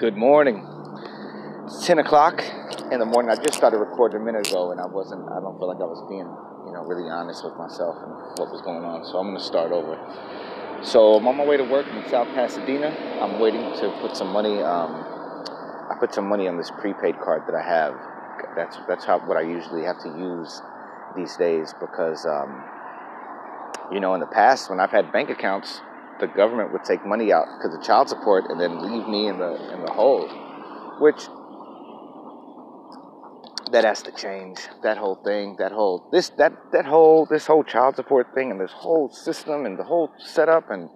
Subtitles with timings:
[0.00, 0.66] Good morning.
[1.66, 2.42] It's 10 o'clock
[2.90, 3.30] in the morning.
[3.30, 5.84] I just started recording a minute ago and I wasn't, I don't feel like I
[5.84, 6.24] was being,
[6.64, 8.10] you know, really honest with myself and
[8.40, 9.04] what was going on.
[9.04, 10.00] So I'm going to start over.
[10.82, 12.96] So I'm on my way to work in South Pasadena.
[13.20, 15.04] I'm waiting to put some money, um,
[15.92, 17.92] I put some money on this prepaid card that I have.
[18.56, 20.62] That's, that's how, what I usually have to use
[21.14, 22.64] these days because, um,
[23.92, 25.82] you know, in the past when I've had bank accounts,
[26.20, 29.38] the government would take money out because of child support and then leave me in
[29.38, 30.28] the in the hole,
[31.00, 31.28] which
[33.72, 34.58] that has to change.
[34.82, 38.60] That whole thing, that whole this that that whole this whole child support thing and
[38.60, 40.88] this whole system and the whole setup and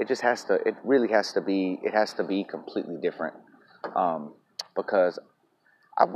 [0.00, 0.54] it just has to.
[0.66, 1.78] It really has to be.
[1.82, 3.34] It has to be completely different
[3.94, 4.34] um,
[4.74, 5.18] because
[5.98, 6.06] I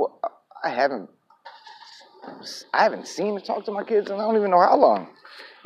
[0.63, 1.09] I haven't
[2.73, 5.07] I haven't seen to talk to my kids and I don't even know how long.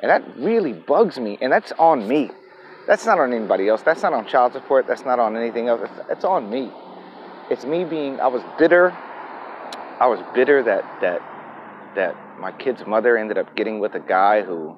[0.01, 1.37] And that really bugs me.
[1.41, 2.31] And that's on me.
[2.87, 3.81] That's not on anybody else.
[3.81, 4.87] That's not on child support.
[4.87, 5.81] That's not on anything else.
[5.83, 6.71] It's, it's on me.
[7.49, 8.19] It's me being.
[8.19, 8.91] I was bitter.
[9.99, 11.21] I was bitter that that
[11.95, 14.75] that my kid's mother ended up getting with a guy who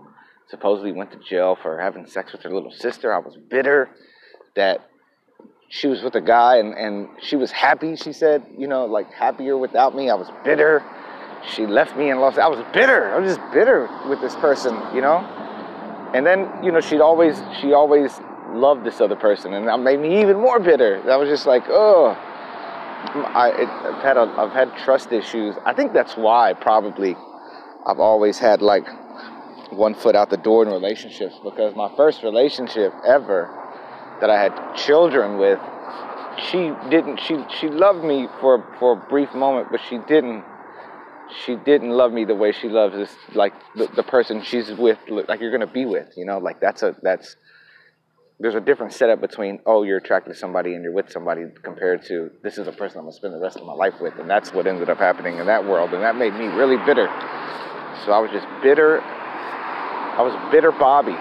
[0.50, 3.14] supposedly went to jail for having sex with her little sister.
[3.14, 3.90] I was bitter
[4.56, 4.90] that
[5.70, 9.12] she was with a guy and, and she was happy, she said, you know, like
[9.12, 10.10] happier without me.
[10.10, 10.84] I was bitter.
[11.48, 12.38] She left me and lost.
[12.38, 13.14] I was bitter.
[13.14, 15.43] I was just bitter with this person, you know?
[16.14, 18.20] And then, you know, she'd always, she always
[18.50, 21.02] loved this other person, and that made me even more bitter.
[21.04, 25.56] That was just like, oh, I, I've had, a, I've had trust issues.
[25.66, 27.16] I think that's why probably
[27.86, 28.88] I've always had like
[29.72, 33.50] one foot out the door in relationships because my first relationship ever
[34.22, 35.60] that I had children with,
[36.52, 37.20] she didn't.
[37.20, 40.44] She she loved me for for a brief moment, but she didn't
[41.46, 44.98] she didn't love me the way she loves this like the, the person she's with
[45.10, 46.38] like you're gonna be with you know?
[46.38, 47.36] Like that's a that's
[48.40, 52.04] there's a different setup between oh you're attracted to somebody and you're with somebody compared
[52.06, 54.30] to this is a person i'm gonna spend the rest of my life with and
[54.30, 57.08] that's what ended up happening in that world and that made me really bitter.
[58.06, 61.16] So i was just bitter i was bitter bobby.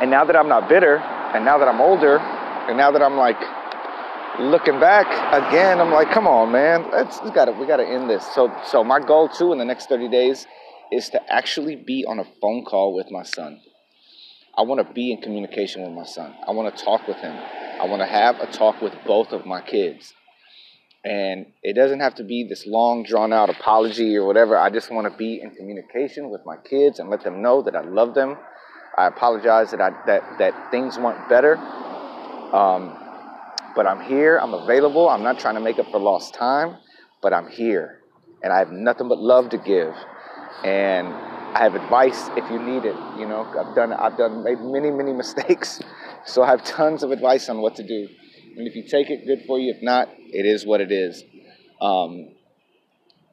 [0.00, 0.98] And now that i'm not bitter
[1.34, 3.38] and now that i'm older and now that i'm like
[4.38, 8.26] looking back again, I'm like, come on, man, let's we gotta we gotta end this.
[8.34, 10.46] So so my goal too in the next 30 days
[10.92, 13.60] is to actually be on a phone call with my son.
[14.56, 16.34] I want to be in communication with my son.
[16.46, 17.34] I want to talk with him.
[17.80, 20.14] I want to have a talk with both of my kids.
[21.04, 24.56] And it doesn't have to be this long, drawn out apology or whatever.
[24.56, 27.74] I just want to be in communication with my kids and let them know that
[27.74, 28.36] I love them.
[28.96, 31.56] I apologize that I, that that things weren't better.
[31.56, 32.96] Um,
[33.74, 35.08] but I'm here, I'm available.
[35.08, 36.76] I'm not trying to make up for lost time,
[37.22, 38.00] but I'm here.
[38.42, 39.94] And I have nothing but love to give.
[40.64, 42.96] And I have advice if you need it.
[43.18, 45.80] You know, I've done I've done made many, many mistakes.
[46.26, 48.08] So I have tons of advice on what to do.
[48.56, 49.72] And if you take it, good for you.
[49.72, 51.22] If not, it is what it is.
[51.80, 52.34] Um,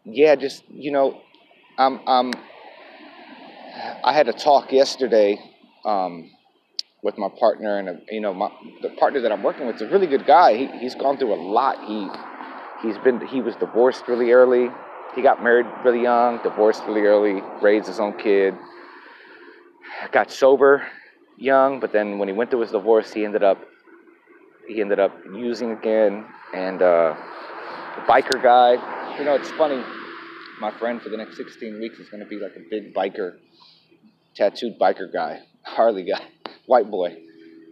[0.03, 1.21] yeah, just you know,
[1.77, 2.33] I'm, I'm
[4.03, 5.39] I had a talk yesterday
[5.85, 6.29] um,
[7.03, 8.49] with my partner and you know my
[8.81, 10.55] the partner that I'm working with is a really good guy.
[10.55, 11.83] He he's gone through a lot.
[11.85, 12.07] He
[12.81, 14.69] he's been he was divorced really early.
[15.15, 18.53] He got married really young, divorced really early, raised his own kid.
[20.11, 20.87] Got sober
[21.37, 23.57] young, but then when he went through his divorce, he ended up
[24.67, 27.15] he ended up using again and uh,
[28.07, 28.73] biker guy.
[29.17, 29.83] You know, it's funny.
[30.59, 33.39] My friend for the next 16 weeks is going to be like a big biker,
[34.35, 36.21] tattooed biker guy, Harley guy
[36.71, 37.17] white boy.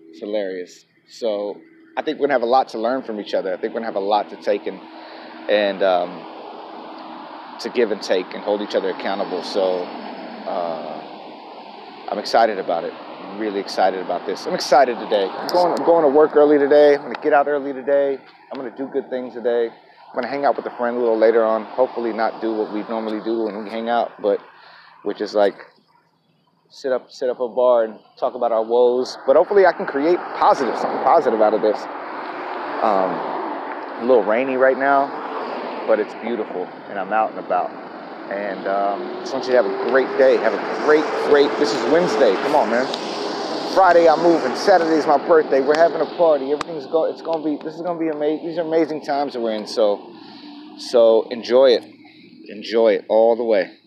[0.09, 0.85] It's hilarious.
[1.07, 1.55] So
[1.95, 3.53] I think we're gonna have a lot to learn from each other.
[3.53, 4.77] I think we're gonna have a lot to take and
[5.49, 6.11] and um,
[7.61, 9.41] to give and take and hold each other accountable.
[9.41, 10.99] So uh,
[12.09, 12.93] I'm excited about it.
[12.93, 14.45] I'm really excited about this.
[14.45, 15.29] I'm excited today.
[15.31, 16.95] I'm going, I'm going to work early today.
[16.95, 18.19] I'm gonna get out early today.
[18.51, 19.69] I'm gonna do good things today.
[19.69, 21.63] I'm gonna hang out with a friend a little later on.
[21.63, 24.41] Hopefully, not do what we normally do when we hang out, but
[25.03, 25.55] which is like
[26.69, 29.17] sit up sit up a bar and talk about our woes.
[29.25, 31.77] But hopefully, I can create positive something positive out of this.
[32.83, 33.11] Um,
[33.99, 37.69] a little rainy right now, but it's beautiful, and I'm out and about.
[38.31, 40.37] And um, just want you to have a great day.
[40.37, 41.49] Have a great, great.
[41.59, 42.33] This is Wednesday.
[42.43, 42.85] Come on, man.
[43.73, 44.55] Friday I'm moving.
[44.55, 45.61] Saturday's my birthday.
[45.61, 46.51] We're having a party.
[46.51, 47.05] Everything's go.
[47.05, 47.61] It's gonna be.
[47.63, 48.47] This is gonna be amazing.
[48.47, 49.67] These are amazing times that we're in.
[49.67, 50.13] So,
[50.77, 51.83] so enjoy it.
[52.49, 53.78] Enjoy it all the way.